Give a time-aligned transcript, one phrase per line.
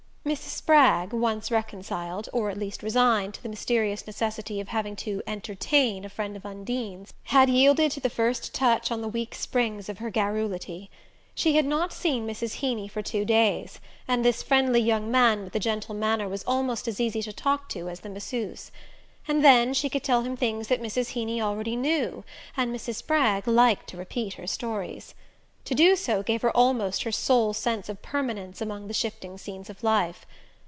[0.23, 0.49] Mrs.
[0.55, 6.05] Spragg, once reconciled or at least resigned to the mysterious necessity of having to "entertain"
[6.05, 9.97] a friend of Undine's, had yielded to the first touch on the weak springs of
[9.97, 10.91] her garrulity.
[11.33, 12.57] She had not seen Mrs.
[12.59, 16.87] Heeny for two days, and this friendly young man with the gentle manner was almost
[16.87, 18.71] as easy to talk to as the masseuse.
[19.27, 21.09] And then she could tell him things that Mrs.
[21.13, 22.23] Heeny already knew,
[22.55, 22.95] and Mrs.
[22.97, 25.15] Spragg liked to repeat her stories.
[25.65, 29.69] To do so gave her almost her sole sense of permanence among the shifting scenes
[29.69, 30.25] of life.